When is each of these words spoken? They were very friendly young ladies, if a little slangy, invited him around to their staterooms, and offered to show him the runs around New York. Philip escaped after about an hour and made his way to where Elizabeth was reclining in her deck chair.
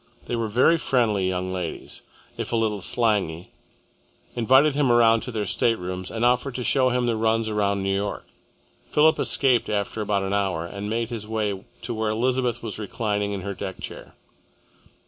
They 0.25 0.35
were 0.35 0.47
very 0.47 0.79
friendly 0.79 1.27
young 1.27 1.53
ladies, 1.53 2.01
if 2.35 2.51
a 2.51 2.55
little 2.55 2.81
slangy, 2.81 3.51
invited 4.35 4.73
him 4.73 4.91
around 4.91 5.19
to 5.21 5.31
their 5.31 5.45
staterooms, 5.45 6.09
and 6.09 6.25
offered 6.25 6.55
to 6.55 6.63
show 6.63 6.89
him 6.89 7.05
the 7.05 7.15
runs 7.15 7.47
around 7.47 7.83
New 7.83 7.95
York. 7.95 8.25
Philip 8.83 9.19
escaped 9.19 9.69
after 9.69 10.01
about 10.01 10.23
an 10.23 10.33
hour 10.33 10.65
and 10.65 10.89
made 10.89 11.11
his 11.11 11.27
way 11.27 11.65
to 11.83 11.93
where 11.93 12.09
Elizabeth 12.09 12.63
was 12.63 12.79
reclining 12.79 13.31
in 13.31 13.41
her 13.41 13.53
deck 13.53 13.79
chair. 13.79 14.15